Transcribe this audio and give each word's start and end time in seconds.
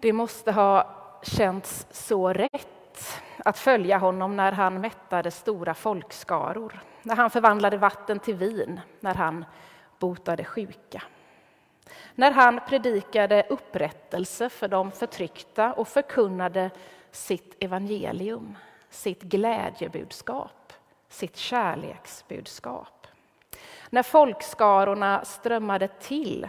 Det 0.00 0.12
måste 0.12 0.52
ha 0.52 0.94
känts 1.22 1.86
så 1.90 2.32
rätt 2.32 3.22
att 3.44 3.58
följa 3.58 3.98
honom 3.98 4.36
när 4.36 4.52
han 4.52 4.80
mättade 4.80 5.30
stora 5.30 5.74
folkskaror, 5.74 6.80
när 7.02 7.16
han 7.16 7.30
förvandlade 7.30 7.76
vatten 7.76 8.18
till 8.18 8.34
vin, 8.34 8.80
när 9.00 9.14
han 9.14 9.44
botade 9.98 10.44
sjuka. 10.44 11.02
När 12.14 12.30
han 12.30 12.60
predikade 12.68 13.46
upprättelse 13.48 14.48
för 14.48 14.68
de 14.68 14.92
förtryckta 14.92 15.72
och 15.72 15.88
förkunnade 15.88 16.70
sitt 17.10 17.64
evangelium, 17.64 18.58
sitt 18.90 19.22
glädjebudskap, 19.22 20.72
sitt 21.08 21.36
kärleksbudskap. 21.36 23.06
När 23.90 24.02
folkskarorna 24.02 25.24
strömmade 25.24 25.88
till 25.88 26.48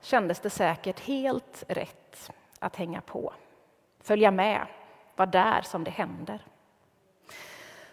kändes 0.00 0.40
det 0.40 0.50
säkert 0.50 1.00
helt 1.00 1.64
rätt 1.68 2.03
att 2.64 2.76
hänga 2.76 3.00
på, 3.00 3.32
följa 4.00 4.30
med, 4.30 4.66
vara 5.16 5.30
där 5.30 5.62
som 5.62 5.84
det 5.84 5.90
händer. 5.90 6.46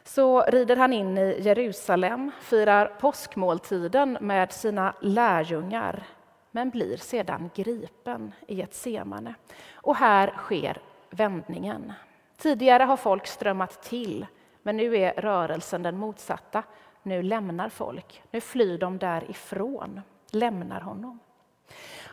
Så 0.03 0.41
rider 0.41 0.75
han 0.75 0.93
in 0.93 1.17
i 1.17 1.41
Jerusalem, 1.41 2.31
firar 2.41 2.85
påskmåltiden 2.85 4.17
med 4.21 4.51
sina 4.51 4.93
lärjungar 5.01 6.03
men 6.51 6.69
blir 6.69 6.97
sedan 6.97 7.49
gripen 7.55 8.33
i 8.47 8.61
ett 8.61 8.73
semane. 8.73 9.35
Och 9.73 9.95
här 9.95 10.33
sker 10.37 10.81
vändningen. 11.09 11.93
Tidigare 12.37 12.83
har 12.83 12.97
folk 12.97 13.27
strömmat 13.27 13.83
till, 13.83 14.25
men 14.63 14.77
nu 14.77 14.97
är 14.97 15.13
rörelsen 15.13 15.83
den 15.83 15.97
motsatta. 15.97 16.63
Nu 17.03 17.23
lämnar 17.23 17.69
folk, 17.69 18.23
nu 18.31 18.41
flyr 18.41 18.77
de 18.77 18.97
därifrån, 18.97 20.01
lämnar 20.31 20.81
honom. 20.81 21.19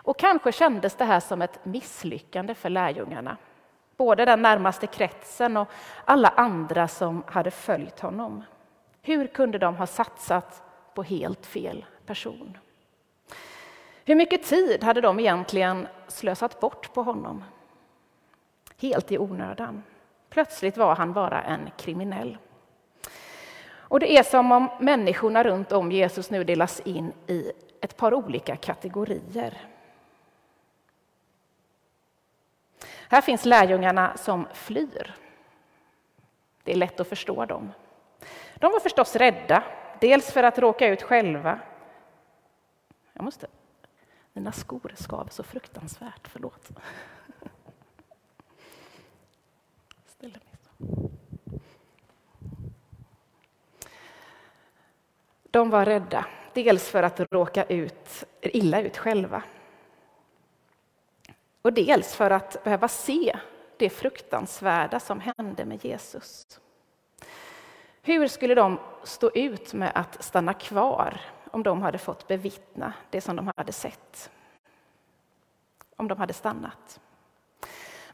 Och 0.08 0.18
kanske 0.18 0.52
kändes 0.52 0.94
det 0.94 1.04
här 1.04 1.20
som 1.20 1.42
ett 1.42 1.64
misslyckande 1.64 2.54
för 2.54 2.70
lärjungarna. 2.70 3.36
Både 3.96 4.24
den 4.24 4.42
närmaste 4.42 4.86
kretsen 4.86 5.56
och 5.56 5.68
alla 6.04 6.28
andra 6.28 6.88
som 6.88 7.22
hade 7.26 7.50
följt 7.50 8.00
honom. 8.00 8.44
Hur 9.02 9.26
kunde 9.26 9.58
de 9.58 9.76
ha 9.76 9.86
satsat 9.86 10.62
på 10.94 11.02
helt 11.02 11.46
fel 11.46 11.84
person? 12.06 12.58
Hur 14.04 14.14
mycket 14.14 14.42
tid 14.42 14.84
hade 14.84 15.00
de 15.00 15.20
egentligen 15.20 15.88
slösat 16.06 16.60
bort 16.60 16.94
på 16.94 17.02
honom? 17.02 17.44
Helt 18.80 19.12
i 19.12 19.18
onödan. 19.18 19.82
Plötsligt 20.30 20.76
var 20.76 20.96
han 20.96 21.12
bara 21.12 21.42
en 21.42 21.70
kriminell. 21.76 22.38
Och 23.70 24.00
det 24.00 24.16
är 24.18 24.22
som 24.22 24.52
om 24.52 24.68
människorna 24.80 25.44
runt 25.44 25.72
om 25.72 25.92
Jesus 25.92 26.30
nu 26.30 26.44
delas 26.44 26.80
in 26.80 27.12
i 27.26 27.52
ett 27.80 27.96
par 27.96 28.14
olika 28.14 28.56
kategorier. 28.56 29.58
Här 33.10 33.20
finns 33.20 33.44
lärjungarna 33.44 34.16
som 34.16 34.46
flyr. 34.54 35.14
Det 36.62 36.72
är 36.72 36.76
lätt 36.76 37.00
att 37.00 37.08
förstå 37.08 37.44
dem. 37.44 37.72
De 38.54 38.72
var 38.72 38.80
förstås 38.80 39.16
rädda, 39.16 39.62
dels 40.00 40.32
för 40.32 40.42
att 40.42 40.58
råka 40.58 40.88
ut 40.88 41.02
själva. 41.02 41.60
Jag 43.12 43.24
måste... 43.24 43.46
Mina 44.32 44.52
skor 44.52 44.92
skaver 44.96 45.30
så 45.30 45.42
fruktansvärt, 45.42 46.28
förlåt. 46.28 46.68
De 55.42 55.70
var 55.70 55.84
rädda, 55.84 56.26
dels 56.52 56.88
för 56.88 57.02
att 57.02 57.20
råka 57.20 57.64
ut, 57.64 58.24
illa 58.40 58.80
ut 58.80 58.96
själva 58.96 59.42
och 61.68 61.74
dels 61.74 62.14
för 62.14 62.30
att 62.30 62.64
behöva 62.64 62.88
se 62.88 63.38
det 63.76 63.90
fruktansvärda 63.90 65.00
som 65.00 65.20
hände 65.20 65.64
med 65.64 65.84
Jesus. 65.84 66.60
Hur 68.02 68.28
skulle 68.28 68.54
de 68.54 68.78
stå 69.04 69.30
ut 69.30 69.74
med 69.74 69.92
att 69.94 70.24
stanna 70.24 70.54
kvar 70.54 71.20
om 71.50 71.62
de 71.62 71.82
hade 71.82 71.98
fått 71.98 72.28
bevittna 72.28 72.92
det 73.10 73.20
som 73.20 73.36
de 73.36 73.52
hade 73.56 73.72
sett? 73.72 74.30
Om 75.96 76.08
de 76.08 76.18
hade 76.18 76.32
stannat. 76.32 77.00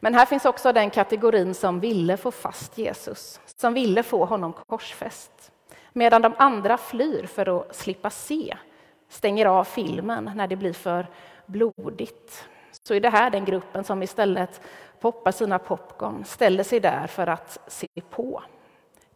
Men 0.00 0.15
här 0.15 0.27
finns 0.27 0.45
också 0.45 0.73
den 0.73 0.91
kategorin 0.91 1.55
som 1.55 1.81
ville 1.81 2.17
få 2.17 2.31
fast 2.31 2.79
Jesus, 2.79 3.41
som 3.56 3.75
ville 3.75 4.03
få 4.03 4.25
honom 4.25 4.53
korsfäst. 4.53 5.53
Medan 5.93 6.23
de 6.23 6.34
andra 6.39 6.77
flyr 6.77 7.27
för 7.27 7.61
att 7.61 7.77
slippa 7.77 8.11
se, 8.11 8.56
stänger 9.09 9.47
av 9.47 9.65
filmen 9.65 10.31
när 10.34 10.47
det 10.47 10.56
blir 10.56 10.73
för 10.73 11.06
blodigt. 11.47 12.49
Så 12.89 12.95
är 12.95 13.00
det 13.00 13.11
här 13.11 13.31
den 13.31 13.45
gruppen 13.45 13.84
som 13.84 14.03
istället 14.03 14.61
poppar 15.00 15.33
sina 15.33 15.59
popcorn, 15.59 16.25
ställer 16.25 16.65
sig 16.65 16.81
där 16.81 17.06
för 17.06 17.27
att 17.27 17.59
se 17.67 17.89
på. 18.11 18.43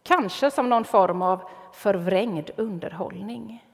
Kanske 0.03 0.51
som 0.51 0.69
någon 0.69 0.85
form 0.85 1.21
av 1.21 1.49
förvrängd 1.73 2.49
underhållning, 2.55 3.65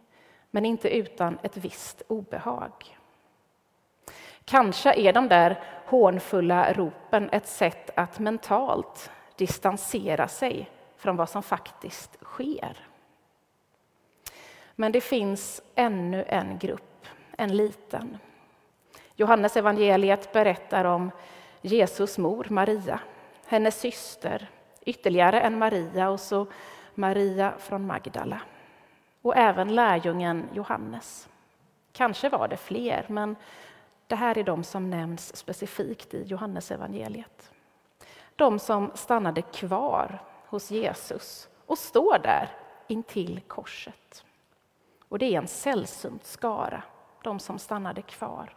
men 0.52 0.66
inte 0.66 0.98
utan 0.98 1.38
ett 1.44 1.58
visst 1.58 2.02
obehag. 2.08 2.98
Kanske 4.46 4.94
är 4.94 5.14
de 5.14 5.28
där 5.28 5.64
hånfulla 5.86 6.74
ropen 6.74 7.30
ett 7.32 7.48
sätt 7.48 7.90
att 7.96 8.20
mentalt 8.20 9.12
distansera 9.36 10.28
sig 10.28 10.70
från 10.98 11.16
vad 11.16 11.30
som 11.30 11.44
faktiskt 11.44 12.24
sker. 12.24 12.88
Men 14.76 14.92
det 14.92 15.02
finns 15.02 15.62
ännu 15.76 16.24
en 16.28 16.60
grupp, 16.60 17.08
en 17.38 17.58
liten. 17.58 18.18
Johannes 19.16 19.58
evangeliet 19.58 20.34
berättar 20.34 20.86
om 20.86 21.12
Jesus 21.62 22.18
mor 22.18 22.48
Maria, 22.50 23.00
hennes 23.46 23.80
syster, 23.80 24.50
ytterligare 24.82 25.42
en 25.42 25.60
Maria 25.60 26.10
och 26.10 26.20
så 26.20 26.48
Maria 26.96 27.54
från 27.60 27.88
Magdala. 27.88 28.42
Och 29.22 29.36
även 29.38 29.76
lärjungen 29.76 30.50
Johannes. 30.54 31.30
Kanske 31.92 32.30
var 32.30 32.48
det 32.48 32.58
fler, 32.58 33.06
men 33.08 33.36
det 34.08 34.16
här 34.16 34.38
är 34.38 34.44
de 34.44 34.64
som 34.64 34.90
nämns 34.90 35.36
specifikt 35.36 36.14
i 36.14 36.24
Johannes 36.24 36.72
evangeliet. 36.72 37.52
De 38.36 38.60
som 38.60 38.92
stannade 38.94 39.42
kvar 39.42 40.20
hos 40.48 40.72
Jesus 40.72 41.50
och 41.66 41.78
står 41.78 42.20
där 42.24 42.50
intill 42.88 43.42
korset. 43.48 44.26
Och 45.10 45.20
det 45.20 45.26
är 45.26 45.38
en 45.38 45.48
sällsynt 45.48 46.26
skara, 46.26 46.84
de 47.24 47.40
som 47.40 47.60
stannade 47.60 48.02
kvar. 48.02 48.56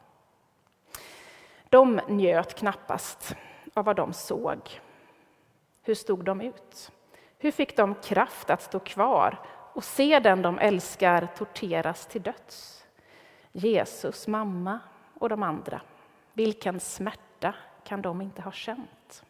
De 1.69 2.01
njöt 2.09 2.55
knappast 2.55 3.37
av 3.75 3.84
vad 3.84 3.97
de 3.97 4.12
såg. 4.12 4.81
Hur 5.83 5.95
stod 5.95 6.25
de 6.25 6.41
ut? 6.41 6.93
Hur 7.39 7.51
fick 7.51 7.77
de 7.77 7.95
kraft 7.95 8.51
att 8.51 8.62
stå 8.62 8.81
kvar 8.81 9.39
och 9.73 9.84
se 9.84 10.19
den 10.19 10.43
de 10.43 10.59
älskar 10.59 11.28
torteras 11.37 12.07
till 12.07 12.23
döds? 12.23 12.84
Jesus 13.53 14.28
mamma 14.28 14.78
och 15.19 15.28
de 15.28 15.43
andra. 15.43 15.81
Vilken 16.33 16.81
smärta 16.81 17.55
kan 17.84 18.03
de 18.03 18.21
inte 18.21 18.43
ha 18.43 18.53
känt? 18.53 19.25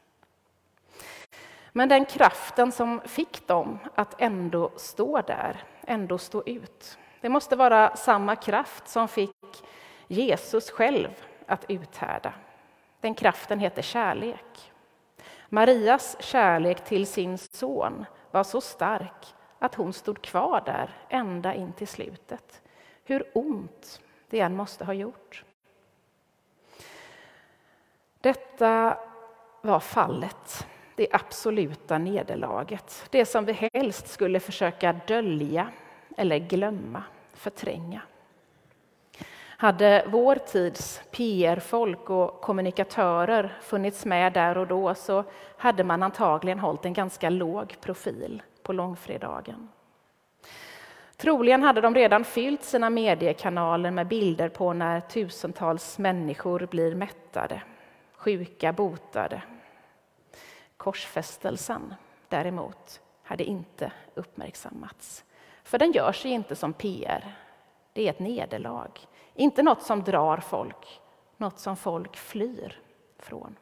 Men 1.73 1.89
den 1.89 2.05
kraften 2.05 2.73
som 2.73 3.01
fick 3.01 3.47
dem 3.47 3.79
att 3.95 4.21
ändå 4.21 4.71
stå 4.77 5.21
där, 5.21 5.63
ändå 5.87 6.19
stå 6.19 6.43
ut, 6.47 6.99
det 7.21 7.29
måste 7.29 7.57
vara 7.57 7.97
samma 7.97 8.37
kraft 8.37 8.89
som 8.89 9.09
fick 9.09 9.65
Jesus 10.07 10.71
själv 10.71 11.09
att 11.49 11.65
uthärda. 11.69 12.33
Den 13.01 13.15
kraften 13.15 13.61
heter 13.61 13.83
kärlek. 13.83 14.73
Marias 15.49 16.17
kärlek 16.21 16.85
till 16.85 17.07
sin 17.07 17.39
son 17.39 18.05
var 18.31 18.45
så 18.45 18.61
stark 18.61 19.35
att 19.59 19.75
hon 19.75 19.93
stod 19.93 20.23
kvar 20.23 20.63
där 20.67 20.91
ända 21.09 21.55
in 21.55 21.73
till 21.73 21.89
slutet. 21.89 22.63
Hur 23.05 23.31
ont 23.35 24.01
det 24.31 24.41
än 24.41 24.57
måste 24.57 24.85
ha 24.85 24.93
gjort. 24.93 25.45
Detta 28.21 28.99
var 29.61 29.81
fallet, 29.81 30.67
det 30.95 31.09
absoluta 31.13 31.99
nederlaget. 31.99 33.07
Det 33.11 33.27
som 33.27 33.45
vi 33.45 33.69
helst 33.73 34.09
skulle 34.09 34.41
försöka 34.41 34.93
dölja 34.93 35.73
eller 36.17 36.39
glömma, 36.39 37.03
förtränga. 37.35 38.03
Hade 39.61 40.05
vår 40.09 40.35
tids 40.35 41.03
PR-folk 41.11 42.11
och 42.11 42.41
kommunikatörer 42.41 43.59
funnits 43.63 44.05
med 44.05 44.33
där 44.33 44.59
och 44.59 44.67
då 44.67 44.95
så 44.95 45.25
hade 45.57 45.85
man 45.85 46.03
antagligen 46.03 46.59
hållit 46.59 46.85
en 46.85 46.93
ganska 46.93 47.31
låg 47.31 47.77
profil 47.81 48.43
på 48.63 48.73
långfredagen. 48.73 49.69
Troligen 51.17 51.63
hade 51.63 51.81
de 51.81 51.95
redan 51.95 52.25
fyllt 52.25 52.63
sina 52.65 52.91
mediekanaler 52.91 53.91
med 53.91 54.09
bilder 54.09 54.49
på 54.49 54.73
när 54.73 55.01
tusentals 55.01 55.99
människor 55.99 56.69
blir 56.71 56.95
mättade, 56.95 57.63
sjuka 58.13 58.73
botade. 58.73 59.43
Korsfästelsen 60.77 61.95
däremot 62.29 63.01
hade 63.23 63.45
inte 63.45 63.93
uppmärksammats. 64.15 65.25
För 65.63 65.79
den 65.79 65.93
gör 65.93 66.13
sig 66.13 66.31
inte 66.31 66.57
som 66.57 66.73
PR. 66.73 67.37
Det 67.93 68.07
är 68.07 68.11
ett 68.11 68.19
nederlag. 68.19 68.91
Inte 69.39 69.63
något 69.63 69.83
som 69.83 70.03
drar 70.03 70.37
folk, 70.37 71.01
något 71.37 71.59
som 71.59 71.77
folk 71.77 72.17
flyr 72.17 72.81
från. 73.19 73.57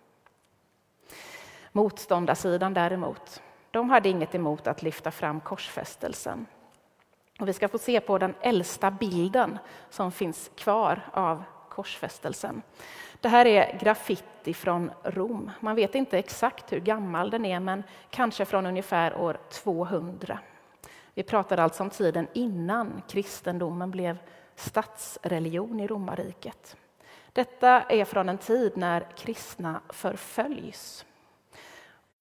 Motståndarsidan 1.73 2.75
däremot, 2.75 3.43
de 3.71 3.91
hade 3.91 4.09
inget 4.09 4.35
emot 4.35 4.67
att 4.67 4.83
lyfta 4.83 5.11
fram 5.11 5.41
korsfästelsen. 5.41 6.47
Och 7.41 7.49
vi 7.49 7.53
ska 7.53 7.69
få 7.69 7.79
se 7.79 8.01
på 8.01 8.19
den 8.19 8.35
äldsta 8.41 8.91
bilden 8.91 9.59
som 9.91 10.13
finns 10.13 10.51
kvar 10.55 11.01
av 11.13 11.43
korsfästelsen. 11.69 12.63
Det 13.21 13.29
här 13.29 13.47
är 13.47 13.79
graffiti 13.79 14.55
från 14.55 14.91
Rom. 15.05 15.51
Man 15.61 15.77
vet 15.77 15.95
inte 15.95 16.19
exakt 16.19 16.73
hur 16.73 16.81
gammal 16.81 17.31
den 17.31 17.45
är, 17.45 17.61
men 17.61 17.83
kanske 18.11 18.45
från 18.45 18.67
ungefär 18.67 19.17
år 19.17 19.39
200. 19.51 20.39
Vi 21.15 21.23
pratar 21.23 21.59
alltså 21.59 21.83
om 21.83 21.91
tiden 21.91 22.29
innan 22.33 23.03
kristendomen 23.09 23.91
blev 23.91 24.19
statsreligion 24.57 25.81
i 25.81 25.87
romarriket. 25.87 26.77
Detta 27.33 27.83
är 27.83 28.05
från 28.05 28.29
en 28.29 28.39
tid 28.39 28.77
när 28.77 29.07
kristna 29.17 29.81
förföljs. 29.89 31.05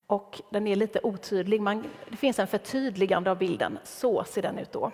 Och 0.07 0.41
den 0.49 0.67
är 0.67 0.75
lite 0.75 0.99
otydlig. 1.03 1.61
Man, 1.61 1.87
det 2.09 2.17
finns 2.17 2.39
en 2.39 2.47
förtydligande 2.47 3.31
av 3.31 3.37
bilden. 3.37 3.79
Så 3.83 4.23
ser 4.23 4.41
den 4.41 4.59
ut 4.59 4.71
då. 4.71 4.91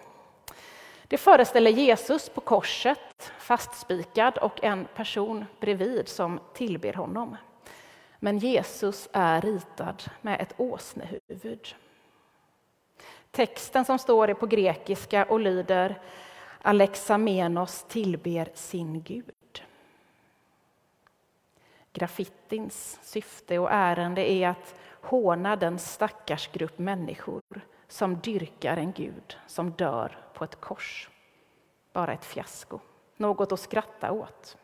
Det 1.07 1.17
föreställer 1.17 1.71
Jesus 1.71 2.29
på 2.29 2.41
korset, 2.41 3.31
fastspikad 3.39 4.37
och 4.37 4.63
en 4.63 4.85
person 4.85 5.45
bredvid 5.59 6.07
som 6.07 6.39
tillber 6.53 6.93
honom. 6.93 7.37
Men 8.19 8.37
Jesus 8.37 9.09
är 9.11 9.41
ritad 9.41 10.03
med 10.21 10.41
ett 10.41 10.53
åsnehuvud. 10.57 11.75
Texten 13.31 13.85
som 13.85 13.99
står 13.99 14.29
är 14.29 14.33
på 14.33 14.45
grekiska 14.45 15.25
och 15.25 15.39
lyder 15.39 16.01
Alexamenos 16.61 17.83
tillber 17.83 18.49
sin 18.53 19.01
Gud. 19.01 19.63
Graffitins 21.93 22.99
syfte 23.01 23.59
och 23.59 23.71
ärende 23.71 24.31
är 24.31 24.47
att 24.47 24.75
håna 25.01 25.55
den 25.55 25.79
stackars 25.79 26.47
grupp 26.51 26.79
människor 26.79 27.41
som 27.87 28.19
dyrkar 28.19 28.77
en 28.77 28.91
Gud 28.91 29.37
som 29.47 29.71
dör 29.71 30.17
på 30.33 30.43
ett 30.43 30.61
kors. 30.61 31.09
Bara 31.93 32.13
ett 32.13 32.25
fiasko, 32.25 32.79
något 33.17 33.51
att 33.51 33.59
skratta 33.59 34.11
åt. 34.11 34.57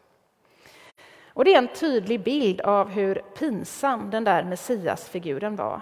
Och 1.33 1.45
Det 1.45 1.53
är 1.53 1.57
en 1.57 1.73
tydlig 1.75 2.23
bild 2.23 2.61
av 2.61 2.89
hur 2.89 3.15
pinsam 3.15 4.09
den 4.09 4.23
där 4.23 4.44
Messiasfiguren 4.44 5.55
var 5.55 5.81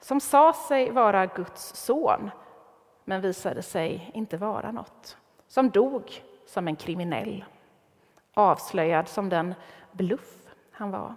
som 0.00 0.20
sa 0.20 0.52
sig 0.52 0.90
vara 0.90 1.26
Guds 1.26 1.74
son, 1.74 2.30
men 3.04 3.20
visade 3.20 3.62
sig 3.62 4.10
inte 4.14 4.36
vara 4.36 4.72
något. 4.72 5.16
Som 5.52 5.70
dog 5.70 6.22
som 6.46 6.68
en 6.68 6.76
kriminell, 6.76 7.44
avslöjad 8.34 9.08
som 9.08 9.28
den 9.28 9.54
bluff 9.92 10.36
han 10.70 10.90
var. 10.90 11.14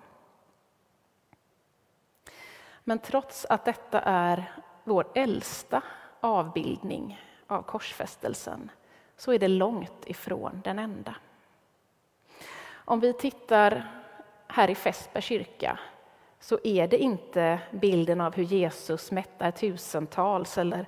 Men 2.84 3.00
trots 3.00 3.46
att 3.50 3.66
detta 3.66 4.02
är 4.02 4.52
vår 4.84 5.08
äldsta 5.16 5.82
avbildning 6.20 7.22
av 7.48 7.62
korsfästelsen 7.62 8.72
så 9.18 9.34
är 9.34 9.40
det 9.40 9.48
långt 9.48 10.06
ifrån 10.06 10.62
den 10.64 10.80
enda. 10.80 11.16
Om 12.72 13.00
vi 13.00 13.14
tittar 13.14 13.92
här 14.48 14.70
i 14.70 14.76
Fässbergs 14.76 15.26
kyrka 15.26 15.80
så 16.40 16.60
är 16.64 16.88
det 16.88 16.98
inte 16.98 17.60
bilden 17.72 18.22
av 18.22 18.36
hur 18.36 18.44
Jesus 18.44 19.12
mättar 19.12 19.52
tusentals 19.52 20.58
eller 20.58 20.88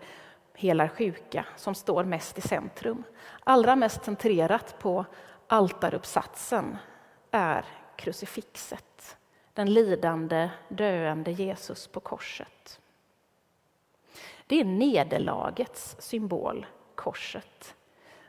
helar 0.58 0.88
sjuka 0.88 1.46
som 1.56 1.76
står 1.76 2.04
mest 2.04 2.38
i 2.38 2.42
centrum. 2.42 3.04
Allra 3.44 3.76
mest 3.76 4.06
centrerat 4.06 4.80
på 4.80 5.06
altaruppsatsen 5.48 6.78
är 7.32 7.66
krucifixet, 7.96 9.18
den 9.54 9.74
lidande, 9.74 10.50
döende 10.70 11.32
Jesus 11.32 11.88
på 11.88 12.00
korset. 12.00 12.80
Det 14.48 14.60
är 14.60 14.66
nederlagets 14.66 15.96
symbol, 16.00 16.66
korset, 16.96 17.76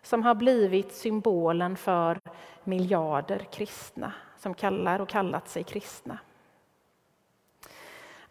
som 0.02 0.22
har 0.22 0.34
blivit 0.34 0.92
symbolen 0.92 1.76
för 1.76 2.20
miljarder 2.64 3.38
kristna 3.52 4.12
som 4.36 4.54
kallar 4.54 5.00
och 5.00 5.08
kallat 5.08 5.48
sig 5.48 5.64
kristna. 5.64 6.18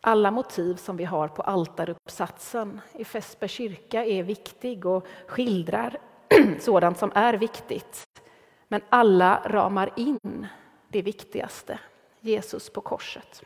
Alla 0.07 0.31
motiv 0.31 0.75
som 0.75 0.97
vi 0.97 1.05
har 1.05 1.27
på 1.27 1.41
altaruppsatsen 1.41 2.81
i 2.93 3.05
Fässbergs 3.05 3.51
kyrka 3.51 4.05
är 4.05 4.23
viktig 4.23 4.85
och 4.85 5.07
skildrar 5.27 5.97
sådant 6.59 6.97
som 6.97 7.11
är 7.15 7.33
viktigt. 7.33 8.07
Men 8.67 8.81
alla 8.89 9.41
ramar 9.45 9.89
in 9.95 10.47
det 10.87 11.01
viktigaste, 11.01 11.79
Jesus 12.19 12.69
på 12.69 12.81
korset. 12.81 13.43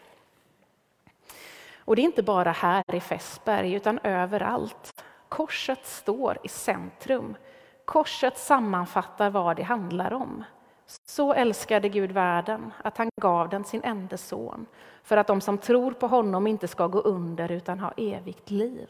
Och 1.77 1.95
det 1.95 2.01
är 2.01 2.03
inte 2.03 2.23
bara 2.23 2.51
här 2.51 2.95
i 2.95 2.99
Fässberg, 2.99 3.73
utan 3.73 3.99
överallt. 4.03 5.03
Korset 5.29 5.85
står 5.85 6.37
i 6.43 6.47
centrum. 6.47 7.35
Korset 7.85 8.37
sammanfattar 8.37 9.29
vad 9.29 9.55
det 9.55 9.63
handlar 9.63 10.13
om. 10.13 10.43
Så 11.05 11.33
älskade 11.33 11.89
Gud 11.89 12.11
världen 12.11 12.73
att 12.83 12.97
han 12.97 13.09
gav 13.21 13.49
den 13.49 13.63
sin 13.63 13.83
enda 13.83 14.17
son 14.17 14.65
för 15.03 15.17
att 15.17 15.27
de 15.27 15.41
som 15.41 15.57
tror 15.57 15.91
på 15.91 16.07
honom 16.07 16.47
inte 16.47 16.67
ska 16.67 16.87
gå 16.87 16.99
under 16.99 17.51
utan 17.51 17.79
ha 17.79 17.93
evigt 17.97 18.49
liv. 18.49 18.89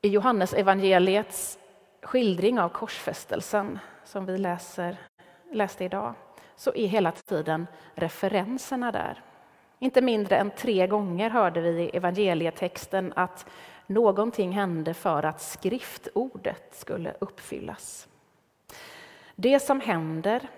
I 0.00 0.08
Johannes 0.08 0.54
evangeliets 0.54 1.58
skildring 2.02 2.60
av 2.60 2.68
korsfästelsen 2.68 3.78
som 4.04 4.26
vi 4.26 4.38
läser, 4.38 4.96
läste 5.52 5.84
idag 5.84 6.14
så 6.56 6.74
är 6.74 6.86
hela 6.86 7.12
tiden 7.12 7.66
referenserna 7.94 8.92
där. 8.92 9.22
Inte 9.78 10.02
mindre 10.02 10.36
än 10.36 10.50
tre 10.50 10.86
gånger 10.86 11.30
hörde 11.30 11.60
vi 11.60 11.82
i 11.82 11.96
evangelietexten 11.96 13.12
att 13.16 13.46
någonting 13.86 14.52
hände 14.52 14.94
för 14.94 15.22
att 15.22 15.40
skriftordet 15.40 16.74
skulle 16.74 17.14
uppfyllas. 17.20 18.08
Det 19.36 19.60
som 19.60 19.80
händer 19.80 20.48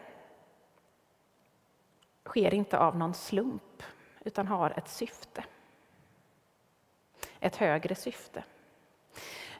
sker 2.25 2.55
inte 2.55 2.79
av 2.79 2.97
någon 2.97 3.15
slump, 3.15 3.83
utan 4.25 4.47
har 4.47 4.71
ett 4.71 4.89
syfte. 4.89 5.45
Ett 7.41 7.57
högre 7.57 7.95
syfte. 7.95 8.45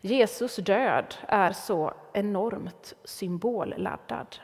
Jesus 0.01 0.57
död 0.57 1.15
är 1.29 1.53
så 1.53 1.95
enormt 2.13 2.95
symbolladdad. 3.05 4.37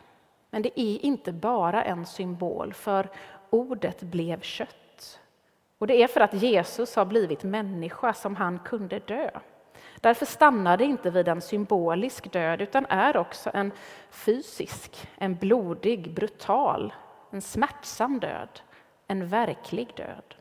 Men 0.50 0.62
det 0.62 0.80
är 0.80 1.04
inte 1.04 1.32
bara 1.32 1.84
en 1.84 2.06
symbol, 2.06 2.74
för 2.74 3.08
ordet 3.50 4.00
blev 4.00 4.40
kött. 4.40 5.20
Och 5.78 5.86
det 5.86 6.02
är 6.02 6.08
för 6.08 6.20
att 6.20 6.34
Jesus 6.34 6.96
har 6.96 7.04
blivit 7.04 7.42
människa 7.42 8.14
som 8.14 8.36
han 8.36 8.58
kunde 8.58 8.98
dö. 8.98 9.30
Därför 10.00 10.26
stannar 10.26 10.76
det 10.76 10.84
inte 10.84 11.10
vid 11.10 11.28
en 11.28 11.40
symbolisk 11.40 12.32
död 12.32 12.60
utan 12.60 12.86
är 12.86 13.16
också 13.16 13.50
en 13.54 13.72
fysisk, 14.10 15.08
en 15.18 15.34
blodig, 15.34 16.14
brutal, 16.14 16.94
en 17.30 17.42
smärtsam 17.42 18.20
död, 18.20 18.60
en 19.06 19.28
verklig 19.28 19.88
död. 19.96 20.34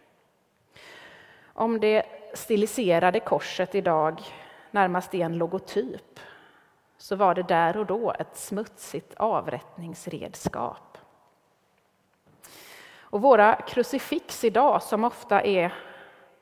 Om 1.54 1.80
det 1.80 2.06
stiliserade 2.34 3.20
korset 3.20 3.76
idag 3.76 4.22
närmast 4.72 5.14
är 5.14 5.26
en 5.26 5.38
logotyp 5.38 6.20
så 6.98 7.16
var 7.16 7.36
det 7.36 7.44
där 7.44 7.78
och 7.78 7.86
då 7.86 8.14
ett 8.20 8.38
smutsigt 8.38 9.14
avrättningsredskap. 9.14 10.98
Och 13.12 13.22
våra 13.22 13.56
krucifix 13.56 14.44
idag, 14.44 14.84
som 14.84 15.04
ofta 15.04 15.42
är 15.42 15.74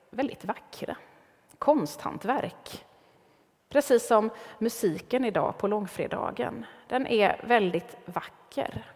väldigt 0.10 0.46
vackra, 0.46 0.96
konsthantverk, 1.60 2.86
Precis 3.70 4.08
som 4.08 4.30
musiken 4.60 5.26
idag 5.26 5.58
på 5.58 5.68
långfredagen. 5.68 6.66
Den 6.88 7.08
är 7.08 7.42
väldigt 7.44 7.98
vacker. 8.06 8.92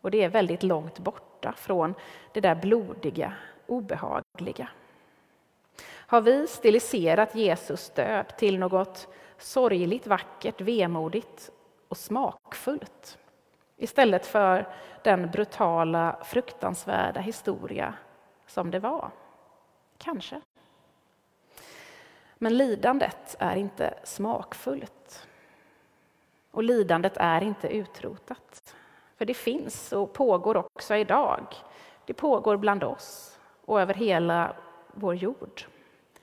Och 0.00 0.10
det 0.10 0.22
är 0.22 0.28
väldigt 0.28 0.62
långt 0.62 0.98
borta 0.98 1.52
från 1.52 1.94
det 2.32 2.40
där 2.40 2.54
blodiga, 2.54 3.32
obehagliga. 3.66 4.68
Har 5.88 6.20
vi 6.20 6.46
stiliserat 6.46 7.34
Jesus 7.34 7.90
död 7.90 8.36
till 8.38 8.58
något 8.58 9.08
sorgligt, 9.38 10.06
vackert, 10.06 10.60
vemodigt 10.60 11.50
och 11.88 11.96
smakfullt 11.96 13.18
istället 13.76 14.26
för 14.26 14.68
den 15.02 15.30
brutala, 15.30 16.18
fruktansvärda 16.24 17.20
historia 17.20 17.94
som 18.46 18.70
det 18.70 18.78
var? 18.78 19.10
Kanske. 19.98 20.40
Men 22.38 22.56
lidandet 22.56 23.36
är 23.38 23.56
inte 23.56 23.94
smakfullt. 24.04 25.26
Och 26.50 26.62
lidandet 26.62 27.16
är 27.16 27.42
inte 27.42 27.68
utrotat. 27.68 28.74
För 29.16 29.24
det 29.24 29.34
finns 29.34 29.92
och 29.92 30.12
pågår 30.12 30.56
också 30.56 30.94
idag. 30.94 31.46
Det 32.06 32.14
pågår 32.14 32.56
bland 32.56 32.84
oss 32.84 33.38
och 33.64 33.80
över 33.80 33.94
hela 33.94 34.56
vår 34.92 35.14
jord. 35.14 35.62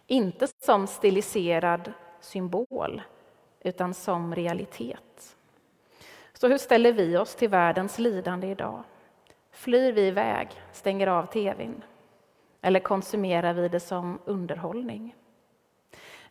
Inte 0.07 0.47
som 0.47 0.87
stiliserad 0.87 1.93
symbol, 2.19 3.01
utan 3.61 3.93
som 3.93 4.35
realitet. 4.35 5.35
Så 6.33 6.47
hur 6.47 6.57
ställer 6.57 6.93
vi 6.93 7.17
oss 7.17 7.35
till 7.35 7.49
världens 7.49 7.99
lidande 7.99 8.47
idag? 8.47 8.83
Flyr 9.51 9.91
vi 9.91 10.07
iväg, 10.07 10.49
stänger 10.71 11.07
av 11.07 11.25
tvn? 11.25 11.83
Eller 12.61 12.79
konsumerar 12.79 13.53
vi 13.53 13.69
det 13.69 13.79
som 13.79 14.19
underhållning? 14.25 15.15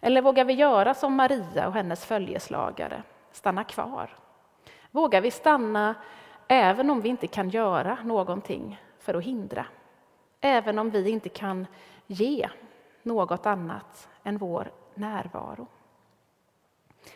Eller 0.05 0.23
vågar 0.23 0.45
vi 0.45 0.53
göra 0.53 0.95
som 0.95 1.15
Maria 1.15 1.67
och 1.67 1.75
hennes 1.75 2.05
följeslagare, 2.05 3.03
stanna 3.33 3.65
kvar? 3.65 4.17
Vågar 4.91 5.21
vi 5.21 5.31
stanna 5.31 5.95
även 6.49 6.91
om 6.91 7.01
vi 7.01 7.09
inte 7.09 7.27
kan 7.27 7.49
göra 7.49 7.99
någonting 8.05 8.81
för 8.99 9.15
att 9.15 9.25
hindra? 9.25 9.67
Även 10.41 10.79
om 10.79 10.91
vi 10.91 11.11
inte 11.11 11.29
kan 11.29 11.67
ge 12.07 12.49
något 13.03 13.47
annat 13.47 14.09
än 14.25 14.39
vår 14.39 14.73
närvaro? 14.95 15.67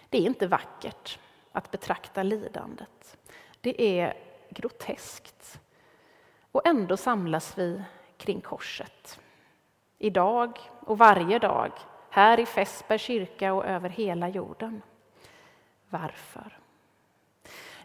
Det 0.08 0.18
är 0.18 0.26
inte 0.26 0.46
vackert 0.46 1.18
att 1.52 1.70
betrakta 1.70 2.22
lidandet. 2.22 3.18
Det 3.60 4.00
är 4.00 4.14
groteskt. 4.50 5.60
Och 6.52 6.66
ändå 6.66 6.96
samlas 6.96 7.58
vi 7.58 7.82
kring 8.16 8.40
korset. 8.40 9.20
Idag 9.98 10.58
och 10.80 10.98
varje 10.98 11.38
dag, 11.38 11.72
här 12.16 12.40
i 12.40 12.46
Fässbergs 12.46 13.02
kyrka 13.02 13.52
och 13.52 13.64
över 13.64 13.88
hela 13.88 14.28
jorden. 14.28 14.82
Varför? 15.88 16.58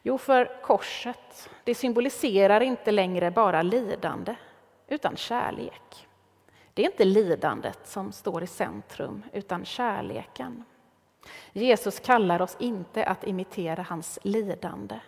Jo, 0.02 0.18
för 0.18 0.62
korset 0.62 1.50
det 1.64 1.76
symboliserar 1.76 2.62
inte 2.62 2.92
längre 2.92 3.32
bara 3.32 3.62
lidande, 3.62 4.36
utan 4.88 5.16
kärlek. 5.16 6.08
Det 6.74 6.82
är 6.82 6.86
inte 6.86 7.06
lidandet 7.06 7.88
som 7.88 8.12
står 8.12 8.44
i 8.44 8.48
centrum, 8.48 9.24
utan 9.34 9.66
kärleken. 9.66 10.64
Jesus 11.54 12.00
kallar 12.00 12.42
oss 12.42 12.58
inte 12.60 13.06
att 13.06 13.24
imitera 13.24 13.82
hans 13.82 14.20
lidande, 14.24 15.00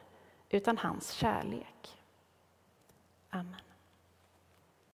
utan 0.49 0.77
hans 0.77 1.11
kärlek. 1.11 1.97
Amen. 3.29 3.72